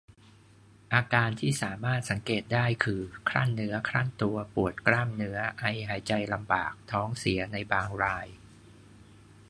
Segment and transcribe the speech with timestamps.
[0.93, 8.27] อาการที่สามารถสังเกตได้คือ ครั่นเนื้อครั่นตัว ปวดกล้ามเนื้อ ไอ หายใจลำบาก ท้องเสีย ในบางราย